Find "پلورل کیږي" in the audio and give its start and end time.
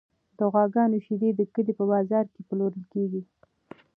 2.47-3.21